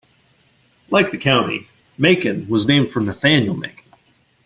[0.89, 3.85] Like the county, Macon was named for Nathaniel Macon.